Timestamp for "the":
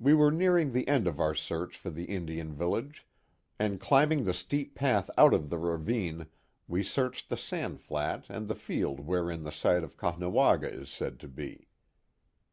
0.72-0.88, 1.88-2.06, 4.24-4.34, 5.48-5.58, 7.28-7.36, 8.48-8.56, 9.44-9.52